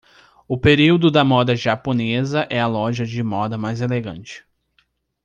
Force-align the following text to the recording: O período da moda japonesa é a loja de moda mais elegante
O 0.47 0.57
período 0.57 1.11
da 1.11 1.23
moda 1.23 1.55
japonesa 1.55 2.47
é 2.49 2.59
a 2.59 2.65
loja 2.65 3.05
de 3.05 3.21
moda 3.21 3.55
mais 3.55 3.81
elegante 3.81 4.43